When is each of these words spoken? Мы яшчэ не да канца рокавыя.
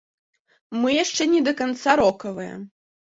Мы 0.79 0.89
яшчэ 1.03 1.27
не 1.33 1.41
да 1.47 1.53
канца 1.59 1.91
рокавыя. 2.01 2.57